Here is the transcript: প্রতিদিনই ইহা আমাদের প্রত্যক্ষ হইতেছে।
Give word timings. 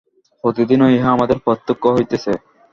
প্রতিদিনই 0.43 0.93
ইহা 0.97 1.09
আমাদের 1.15 1.37
প্রত্যক্ষ 1.45 1.83
হইতেছে। 1.95 2.31